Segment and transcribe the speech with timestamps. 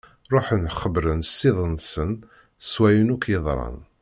[0.33, 2.11] Ṛuḥen xebbṛen ssid-nsen
[2.69, 3.77] s wayen akk yeḍran.